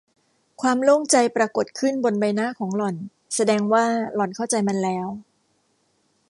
[0.61, 2.95] ความโล่งใจปรากฏขึ้นบนใบหน้าของหล่อน
[3.35, 3.85] แสดงว่า
[4.15, 5.07] หล่อนเข้าใจมันแล้ว